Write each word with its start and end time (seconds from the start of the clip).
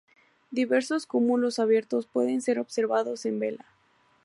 Diversos 0.49 1.05
cúmulos 1.05 1.59
abiertos 1.59 2.07
pueden 2.07 2.41
ser 2.41 2.57
observados 2.57 3.27
en 3.27 3.37
Vela. 3.37 3.65